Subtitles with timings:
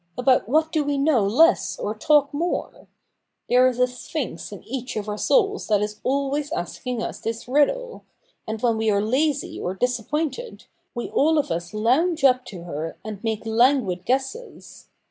[0.17, 2.87] About what do we know less or talk more?
[3.49, 7.47] There is a Sphinx in each of our souls that is always asking us this
[7.47, 8.03] riddle;
[8.47, 12.97] and when we are lazy or disappointed, we all of us lounge up to her,
[13.05, 14.87] and make languid guesses.